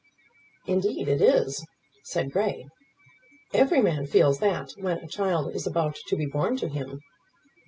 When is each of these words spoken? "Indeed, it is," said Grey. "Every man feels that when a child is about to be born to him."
"Indeed, 0.65 1.07
it 1.07 1.21
is," 1.21 1.63
said 2.05 2.31
Grey. 2.31 2.65
"Every 3.53 3.83
man 3.83 4.07
feels 4.07 4.39
that 4.39 4.71
when 4.77 4.97
a 4.97 5.07
child 5.07 5.53
is 5.53 5.67
about 5.67 5.95
to 6.07 6.15
be 6.15 6.25
born 6.25 6.57
to 6.57 6.69
him." 6.69 7.01